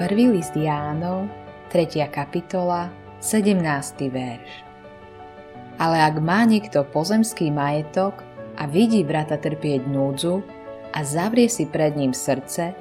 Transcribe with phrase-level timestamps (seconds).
[0.00, 1.28] Prvý list Jánov,
[1.68, 2.08] 3.
[2.08, 2.88] kapitola,
[3.20, 3.60] 17.
[4.08, 4.64] verš.
[5.76, 8.24] Ale ak má niekto pozemský majetok
[8.56, 10.40] a vidí brata trpieť núdzu
[10.96, 12.72] a zavrie si pred ním srdce,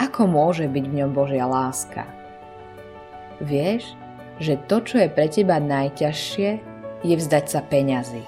[0.00, 2.08] ako môže byť v ňom Božia láska?
[3.44, 3.92] Vieš,
[4.40, 6.50] že to, čo je pre teba najťažšie,
[7.04, 8.24] je vzdať sa peňazí.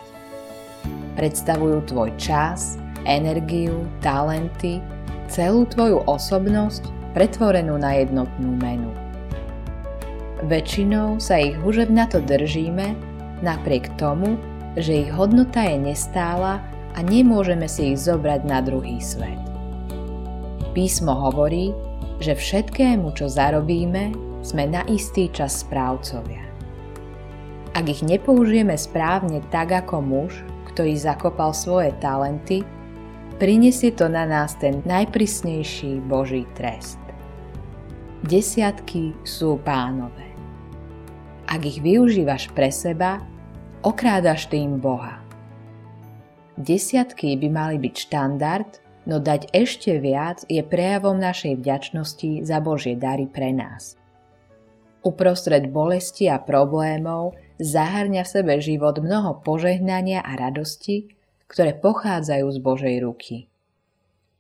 [1.17, 2.77] Predstavujú tvoj čas,
[3.09, 4.85] energiu, talenty,
[5.33, 8.95] celú tvoju osobnosť pretvorenú na jednotnú menu.
[10.47, 11.59] Väčšinou sa ich
[11.91, 12.95] na to držíme,
[13.43, 14.39] napriek tomu,
[14.79, 16.63] že ich hodnota je nestála
[16.95, 19.35] a nemôžeme si ich zobrať na druhý svet.
[20.79, 21.75] Písmo hovorí,
[22.23, 24.15] že všetkému, čo zarobíme,
[24.47, 26.47] sme na istý čas správcovia.
[27.75, 30.39] Ak ich nepoužijeme správne tak ako muž,
[30.71, 32.63] ktorý zakopal svoje talenty,
[33.43, 37.08] prinesie to na nás ten najprísnejší Boží trest.
[38.29, 40.29] Desiatky sú pánové.
[41.49, 43.25] Ak ich využívaš pre seba,
[43.81, 45.25] okrádaš tým Boha.
[46.61, 53.01] Desiatky by mali byť štandard, no dať ešte viac je prejavom našej vďačnosti za Božie
[53.01, 53.97] dary pre nás.
[55.01, 61.17] Uprostred bolesti a problémov zahrňa v sebe život mnoho požehnania a radosti,
[61.49, 63.49] ktoré pochádzajú z Božej ruky.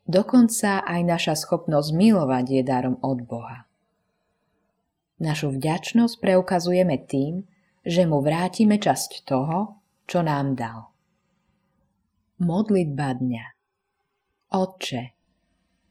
[0.04, 3.67] Dokonca aj naša schopnosť milovať je darom od Boha.
[5.18, 7.42] Našu vďačnosť preukazujeme tým,
[7.82, 10.94] že mu vrátime časť toho, čo nám dal.
[12.38, 13.46] Modlitba dňa
[14.54, 15.02] Otče,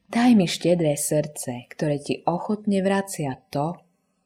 [0.07, 3.75] daj mi štedré srdce, ktoré ti ochotne vracia to,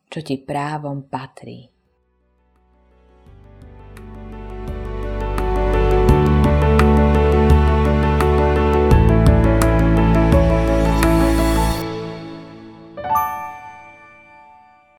[0.06, 1.71] čo ti právom patrí.